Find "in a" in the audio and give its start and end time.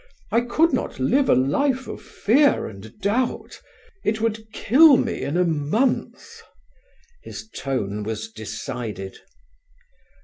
5.21-5.45